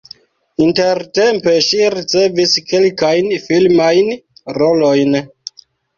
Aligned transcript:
Intertempe 0.67 1.51
ŝi 1.67 1.83
ricevis 1.95 2.55
kelkajn 2.71 3.29
filmajn 3.45 4.11
rolojn. 4.59 5.21